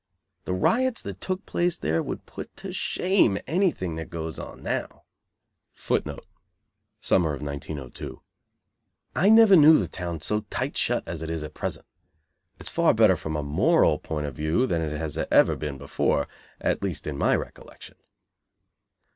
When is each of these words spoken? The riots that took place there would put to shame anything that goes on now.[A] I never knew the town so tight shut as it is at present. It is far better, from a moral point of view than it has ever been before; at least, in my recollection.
The 0.45 0.53
riots 0.53 1.03
that 1.03 1.21
took 1.21 1.45
place 1.45 1.77
there 1.77 2.01
would 2.01 2.25
put 2.25 2.57
to 2.57 2.73
shame 2.73 3.37
anything 3.45 3.97
that 3.97 4.09
goes 4.09 4.39
on 4.39 4.63
now.[A] 4.63 5.01
I 9.15 9.29
never 9.29 9.55
knew 9.55 9.77
the 9.77 9.87
town 9.87 10.19
so 10.21 10.39
tight 10.49 10.75
shut 10.75 11.07
as 11.07 11.21
it 11.21 11.29
is 11.29 11.43
at 11.43 11.53
present. 11.53 11.85
It 12.57 12.63
is 12.63 12.69
far 12.69 12.95
better, 12.95 13.15
from 13.15 13.35
a 13.35 13.43
moral 13.43 13.99
point 13.99 14.25
of 14.25 14.33
view 14.37 14.65
than 14.65 14.81
it 14.81 14.97
has 14.97 15.19
ever 15.19 15.55
been 15.55 15.77
before; 15.77 16.27
at 16.59 16.81
least, 16.81 17.05
in 17.05 17.15
my 17.15 17.35
recollection. 17.35 17.97